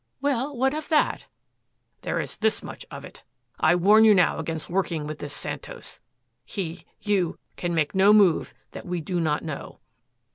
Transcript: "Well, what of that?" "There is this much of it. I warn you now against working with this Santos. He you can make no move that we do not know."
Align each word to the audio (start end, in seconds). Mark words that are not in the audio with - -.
"Well, 0.19 0.57
what 0.57 0.73
of 0.73 0.89
that?" 0.89 1.27
"There 2.01 2.19
is 2.19 2.37
this 2.37 2.63
much 2.63 2.87
of 2.89 3.05
it. 3.05 3.21
I 3.59 3.75
warn 3.75 4.03
you 4.03 4.15
now 4.15 4.39
against 4.39 4.67
working 4.67 5.05
with 5.05 5.19
this 5.19 5.31
Santos. 5.35 5.99
He 6.43 6.85
you 7.01 7.37
can 7.55 7.75
make 7.75 7.93
no 7.93 8.11
move 8.11 8.55
that 8.71 8.87
we 8.87 8.99
do 8.99 9.19
not 9.21 9.43
know." 9.43 9.77